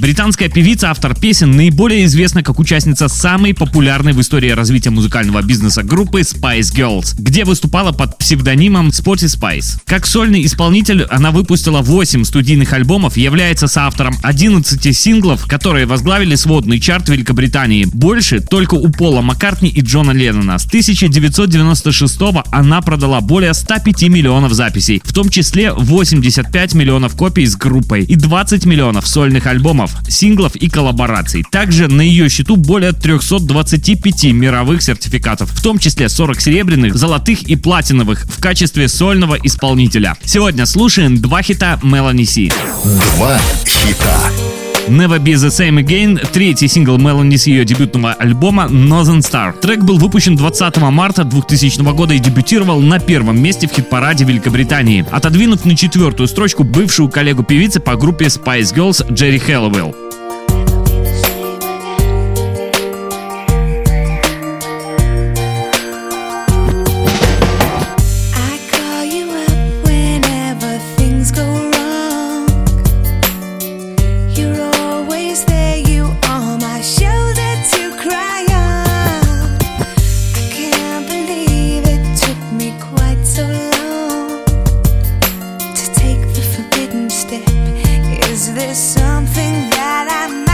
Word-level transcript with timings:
Британская 0.00 0.48
певица, 0.48 0.90
автор 0.90 1.14
песен, 1.14 1.50
наиболее 1.50 2.06
известна 2.06 2.42
как 2.42 2.58
участница 2.58 3.08
самой 3.08 3.52
популярной 3.52 4.14
в 4.14 4.20
истории 4.22 4.48
развития 4.48 4.88
музыкального 4.88 5.42
бизнеса 5.42 5.82
группы 5.82 6.22
Spice 6.22 6.74
Girls, 6.74 7.14
где 7.18 7.44
выступала 7.44 7.92
под 7.92 8.16
псевдонимом 8.16 8.88
Spotty 8.88 9.26
Spice. 9.26 9.78
Как 9.84 10.06
сольный 10.06 10.46
исполнитель 10.46 11.02
она 11.02 11.30
выпустила 11.30 11.82
8 11.82 12.24
студийных 12.24 12.72
альбомов, 12.72 13.18
является 13.18 13.66
соавтором 13.66 14.14
11 14.22 14.96
синглов, 14.96 15.46
которые 15.46 15.84
возглавили 15.84 16.34
сводный 16.34 16.80
чарт 16.80 17.10
Великобритании. 17.10 17.84
Больше 17.84 18.40
только 18.40 18.76
у 18.76 18.88
Пола 18.88 19.20
Маккартни 19.20 19.68
и 19.68 19.82
Джона 19.82 20.12
Леннона. 20.12 20.58
С 20.58 20.64
1996 20.64 22.18
она 22.50 22.80
продала 22.80 23.20
более 23.20 23.52
105 23.52 24.04
миллионов 24.04 24.54
записей, 24.54 25.02
в 25.04 25.12
том 25.12 25.28
числе 25.28 25.74
85 25.74 26.72
миллионов 26.72 27.16
копий 27.16 27.44
с 27.44 27.54
группой 27.54 28.02
и 28.02 28.16
20 28.16 28.64
миллионов 28.64 29.06
сольных 29.06 29.46
альбомов 29.46 29.89
синглов 30.08 30.56
и 30.56 30.68
коллабораций. 30.68 31.44
Также 31.50 31.88
на 31.88 32.02
ее 32.02 32.28
счету 32.28 32.56
более 32.56 32.92
325 32.92 34.24
мировых 34.32 34.82
сертификатов, 34.82 35.50
в 35.50 35.62
том 35.62 35.78
числе 35.78 36.08
40 36.08 36.40
серебряных, 36.40 36.96
золотых 36.96 37.42
и 37.42 37.56
платиновых 37.56 38.24
в 38.24 38.40
качестве 38.40 38.88
сольного 38.88 39.36
исполнителя. 39.42 40.16
Сегодня 40.24 40.66
слушаем 40.66 41.20
два 41.20 41.42
хита 41.42 41.78
Мелани 41.82 42.24
Си. 42.24 42.52
Два 42.84 43.40
хита. 43.66 44.59
Never 44.88 45.18
Be 45.18 45.34
The 45.34 45.50
Same 45.50 45.82
Again, 45.82 46.26
третий 46.32 46.68
сингл 46.68 46.98
Мелани 46.98 47.36
с 47.36 47.46
ее 47.46 47.64
дебютного 47.64 48.12
альбома 48.12 48.64
Northern 48.64 49.20
Star. 49.20 49.52
Трек 49.58 49.80
был 49.80 49.98
выпущен 49.98 50.36
20 50.36 50.76
марта 50.78 51.24
2000 51.24 51.82
года 51.92 52.14
и 52.14 52.18
дебютировал 52.18 52.80
на 52.80 52.98
первом 52.98 53.40
месте 53.40 53.68
в 53.68 53.72
хит-параде 53.72 54.24
Великобритании, 54.24 55.04
отодвинув 55.10 55.64
на 55.64 55.76
четвертую 55.76 56.26
строчку 56.28 56.64
бывшую 56.64 57.08
коллегу 57.08 57.42
певицы 57.42 57.80
по 57.80 57.96
группе 57.96 58.26
Spice 58.26 58.74
Girls 58.74 59.12
Джерри 59.12 59.38
Хэллоуэлл. 59.38 60.09
Step. 87.30 87.48
Is 88.30 88.54
this 88.54 88.78
something 88.94 89.70
that 89.70 90.06
I 90.10 90.49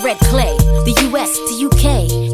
red 0.00 0.18
clay. 0.20 0.56
The 0.84 0.94
US 1.10 1.38
to 1.48 1.66
UK. 1.66 2.31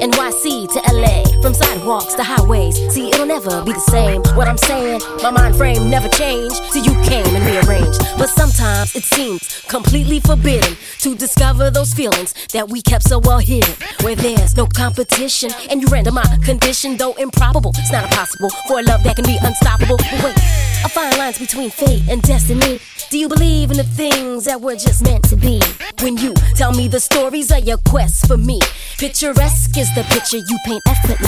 From 1.40 1.54
sidewalks 1.54 2.14
to 2.14 2.24
highways. 2.24 2.76
See, 2.92 3.08
it'll 3.08 3.24
never 3.24 3.62
be 3.62 3.72
the 3.72 3.80
same. 3.80 4.22
What 4.36 4.48
I'm 4.48 4.58
saying, 4.58 5.00
my 5.22 5.30
mind 5.30 5.56
frame 5.56 5.88
never 5.88 6.08
changed 6.08 6.60
till 6.72 6.82
you 6.82 6.92
came 7.08 7.24
and 7.34 7.44
rearranged. 7.46 8.00
But 8.18 8.28
sometimes 8.28 8.96
it 8.96 9.04
seems 9.04 9.62
completely 9.68 10.18
forbidden 10.18 10.76
to 11.00 11.14
discover 11.14 11.70
those 11.70 11.94
feelings 11.94 12.34
that 12.52 12.68
we 12.68 12.82
kept 12.82 13.04
so 13.04 13.20
well 13.20 13.38
hidden. 13.38 13.72
Where 14.02 14.16
there's 14.16 14.56
no 14.56 14.66
competition, 14.66 15.50
and 15.70 15.80
you 15.80 15.86
render 15.88 16.10
my 16.10 16.26
condition, 16.44 16.96
though 16.96 17.12
improbable. 17.14 17.70
It's 17.78 17.92
not 17.92 18.04
impossible 18.04 18.50
for 18.66 18.80
a 18.80 18.82
love 18.82 19.04
that 19.04 19.16
can 19.16 19.24
be 19.24 19.38
unstoppable. 19.40 19.96
But 19.96 20.24
wait, 20.24 20.36
a 20.84 20.88
fine 20.88 21.16
lines 21.18 21.38
between 21.38 21.70
fate 21.70 22.02
and 22.08 22.20
destiny. 22.22 22.80
Do 23.10 23.18
you 23.18 23.28
believe 23.28 23.70
in 23.70 23.76
the 23.76 23.84
things 23.84 24.44
that 24.44 24.60
were 24.60 24.74
just 24.74 25.02
meant 25.04 25.24
to 25.30 25.36
be? 25.36 25.62
When 26.02 26.16
you 26.18 26.34
tell 26.56 26.72
me 26.72 26.88
the 26.88 27.00
stories 27.00 27.50
of 27.50 27.64
your 27.64 27.78
quest 27.88 28.26
for 28.26 28.36
me, 28.36 28.60
picturesque 28.98 29.78
is 29.78 29.88
the 29.94 30.02
picture 30.10 30.36
you 30.36 30.58
paint 30.66 30.82
effortlessly. 30.86 31.27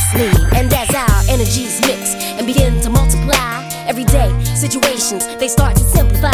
And 0.54 0.72
as 0.72 0.90
our 0.94 1.22
energies 1.28 1.80
mix 1.82 2.14
and 2.14 2.46
begin 2.46 2.80
to 2.80 2.90
multiply, 2.90 3.68
everyday 3.86 4.30
situations 4.44 5.26
they 5.38 5.48
start 5.48 5.76
to 5.76 5.82
simplify. 5.82 6.30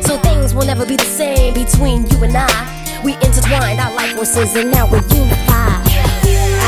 So 0.00 0.18
things 0.18 0.54
will 0.54 0.66
never 0.66 0.86
be 0.86 0.96
the 0.96 1.04
same 1.04 1.54
between 1.54 2.06
you 2.10 2.24
and 2.24 2.36
I. 2.36 3.00
We 3.04 3.14
intertwined 3.14 3.80
our 3.80 3.94
life 3.94 4.14
forces 4.16 4.54
and 4.56 4.70
now 4.70 4.86
we're 4.90 5.06
unified. 5.08 5.82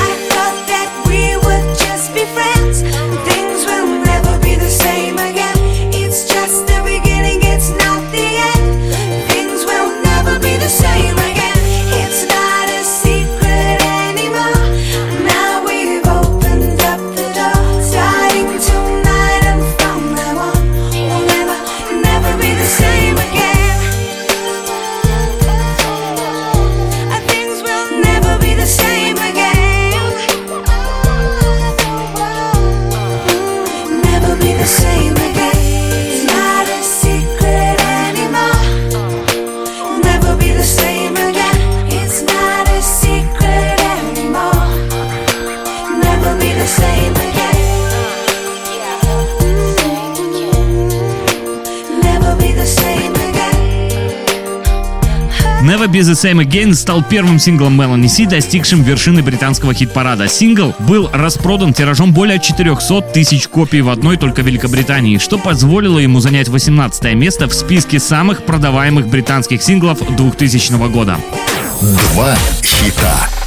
I 0.06 0.10
thought 0.30 0.58
that 0.72 0.88
we 1.06 1.36
would 1.36 1.78
just 1.78 2.14
be 2.14 2.24
friends. 2.34 3.07
Be 55.98 56.02
The 56.02 56.12
Same 56.12 56.44
Again 56.44 56.74
стал 56.74 57.02
первым 57.02 57.40
синглом 57.40 57.76
Мелани 57.76 58.06
Си, 58.06 58.24
достигшим 58.26 58.82
вершины 58.82 59.20
британского 59.20 59.74
хит-парада. 59.74 60.28
Сингл 60.28 60.72
был 60.78 61.10
распродан 61.12 61.74
тиражом 61.74 62.12
более 62.12 62.38
400 62.38 63.00
тысяч 63.12 63.48
копий 63.48 63.80
в 63.80 63.88
одной 63.88 64.16
только 64.16 64.42
Великобритании, 64.42 65.18
что 65.18 65.38
позволило 65.38 65.98
ему 65.98 66.20
занять 66.20 66.48
18 66.48 67.14
место 67.14 67.48
в 67.48 67.52
списке 67.52 67.98
самых 67.98 68.44
продаваемых 68.44 69.08
британских 69.08 69.60
синглов 69.60 69.98
2000 70.14 70.88
года. 70.88 71.16
Два 71.80 72.36
хита. 72.62 73.37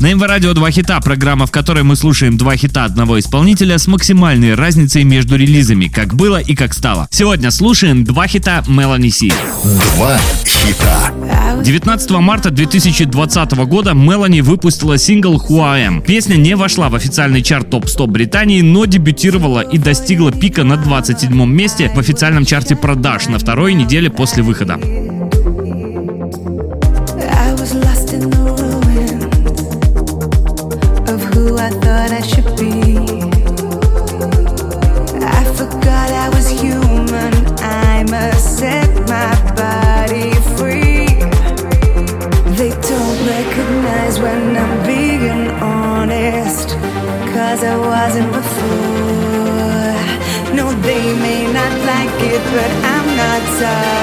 На 0.00 0.12
МВ 0.12 0.22
Радио 0.22 0.52
два 0.54 0.70
хита, 0.70 1.00
программа, 1.00 1.46
в 1.46 1.50
которой 1.50 1.82
мы 1.82 1.96
слушаем 1.96 2.36
два 2.36 2.56
хита 2.56 2.84
одного 2.84 3.18
исполнителя 3.18 3.78
с 3.78 3.86
максимальной 3.86 4.54
разницей 4.54 5.04
между 5.04 5.36
релизами, 5.36 5.86
как 5.86 6.14
было 6.14 6.38
и 6.38 6.54
как 6.54 6.74
стало. 6.74 7.08
Сегодня 7.10 7.50
слушаем 7.50 8.04
два 8.04 8.26
хита 8.26 8.64
Мелани 8.66 9.08
Си. 9.08 9.32
Два 9.96 10.18
хита. 10.44 11.12
19 11.62 12.10
марта 12.10 12.50
2020 12.50 13.52
года 13.66 13.94
Мелани 13.94 14.40
выпустила 14.40 14.98
сингл 14.98 15.36
Who 15.36 15.60
I 15.60 15.88
Am. 15.88 16.02
Песня 16.02 16.36
не 16.36 16.56
вошла 16.56 16.88
в 16.88 16.94
официальный 16.94 17.42
чарт 17.42 17.70
топ-100 17.70 18.06
Британии, 18.06 18.60
но 18.60 18.84
дебютировала 18.84 19.60
и 19.60 19.78
достигла 19.78 20.32
пика 20.32 20.64
на 20.64 20.76
27 20.76 21.46
месте 21.46 21.90
в 21.94 21.98
официальном 21.98 22.44
чарте 22.44 22.76
продаж 22.76 23.28
на 23.28 23.38
второй 23.38 23.74
неделе 23.74 24.10
после 24.10 24.42
выхода. 24.42 24.78
But 52.54 52.70
I'm 52.84 53.16
not 53.16 53.42
sorry. 53.58 53.93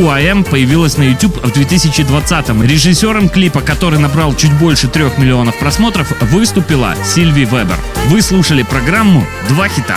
Am 0.00 0.44
появилось 0.44 0.96
на 0.96 1.02
YouTube 1.02 1.36
в 1.42 1.48
2020-м. 1.56 2.62
Режиссером 2.62 3.28
клипа, 3.28 3.60
который 3.60 3.98
набрал 3.98 4.34
чуть 4.34 4.52
больше 4.58 4.88
трех 4.88 5.18
миллионов 5.18 5.58
просмотров, 5.58 6.12
выступила 6.22 6.94
Сильви 7.04 7.44
Вебер. 7.44 7.78
Вы 8.06 8.22
слушали 8.22 8.62
программу 8.62 9.26
«Два 9.48 9.68
хита». 9.68 9.96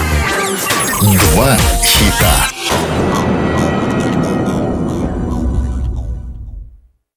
Два 1.01 1.57
хита. 1.83 2.94